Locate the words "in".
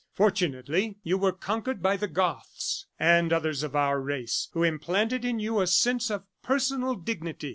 5.23-5.37